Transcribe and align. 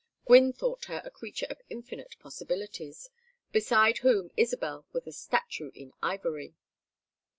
Gwynne 0.25 0.51
thought 0.51 0.85
her 0.85 0.99
a 1.05 1.11
creature 1.11 1.45
of 1.51 1.61
infinite 1.69 2.15
possibilities, 2.19 3.11
beside 3.51 3.99
whom 3.99 4.31
Isabel 4.35 4.87
was 4.93 5.05
a 5.05 5.11
statue 5.11 5.69
in 5.75 5.93
ivory. 6.01 6.55